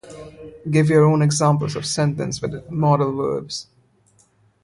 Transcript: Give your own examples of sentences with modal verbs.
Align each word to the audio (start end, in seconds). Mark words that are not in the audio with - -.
Give 0.67 0.89
your 0.89 1.05
own 1.05 1.21
examples 1.21 1.75
of 1.75 1.85
sentences 1.85 2.41
with 2.41 2.71
modal 2.71 3.15
verbs. 3.15 3.67